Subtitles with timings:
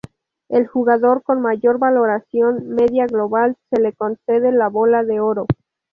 [0.49, 5.45] El jugador con mayor valoración media global se le concede la Bola de Oro.